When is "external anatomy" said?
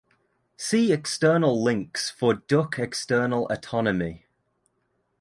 2.79-4.25